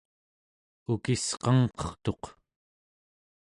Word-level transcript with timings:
ukisqangqertuq 0.91 2.23